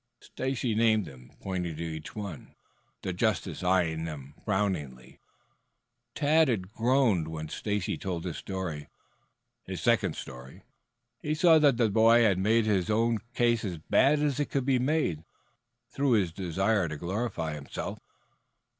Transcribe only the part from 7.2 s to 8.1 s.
when Stacy